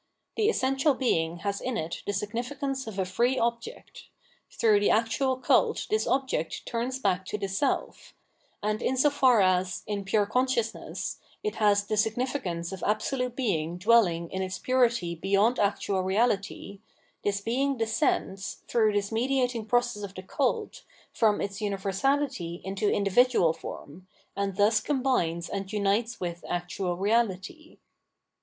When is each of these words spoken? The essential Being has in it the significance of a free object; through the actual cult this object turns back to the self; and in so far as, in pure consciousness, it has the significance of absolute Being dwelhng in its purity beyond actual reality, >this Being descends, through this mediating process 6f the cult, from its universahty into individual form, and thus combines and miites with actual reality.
The 0.35 0.49
essential 0.49 0.95
Being 0.95 1.37
has 1.45 1.61
in 1.61 1.77
it 1.77 2.01
the 2.07 2.13
significance 2.13 2.87
of 2.87 2.97
a 2.97 3.05
free 3.05 3.37
object; 3.37 4.07
through 4.49 4.79
the 4.79 4.89
actual 4.89 5.37
cult 5.37 5.85
this 5.91 6.07
object 6.07 6.65
turns 6.65 6.97
back 6.97 7.23
to 7.27 7.37
the 7.37 7.47
self; 7.47 8.15
and 8.63 8.81
in 8.81 8.97
so 8.97 9.11
far 9.11 9.41
as, 9.41 9.83
in 9.85 10.03
pure 10.03 10.25
consciousness, 10.25 11.19
it 11.43 11.57
has 11.57 11.85
the 11.85 11.97
significance 11.97 12.71
of 12.71 12.81
absolute 12.83 13.35
Being 13.35 13.77
dwelhng 13.77 14.27
in 14.31 14.41
its 14.41 14.57
purity 14.57 15.13
beyond 15.13 15.59
actual 15.59 16.01
reality, 16.01 16.79
>this 17.23 17.39
Being 17.39 17.77
descends, 17.77 18.63
through 18.67 18.93
this 18.93 19.11
mediating 19.11 19.67
process 19.67 20.01
6f 20.01 20.15
the 20.15 20.23
cult, 20.23 20.83
from 21.13 21.39
its 21.39 21.59
universahty 21.61 22.59
into 22.63 22.89
individual 22.91 23.53
form, 23.53 24.07
and 24.35 24.55
thus 24.55 24.79
combines 24.79 25.47
and 25.47 25.67
miites 25.67 26.19
with 26.19 26.43
actual 26.49 26.97
reality. 26.97 27.77